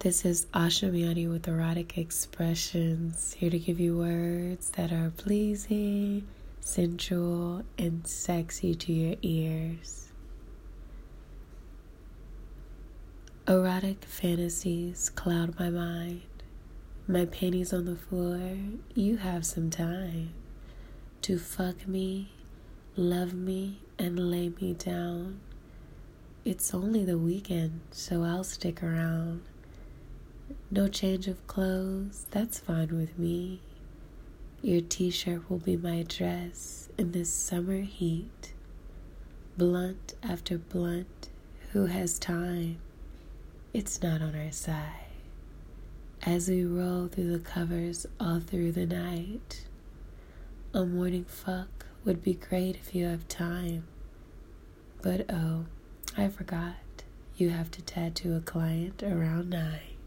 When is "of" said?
31.28-31.46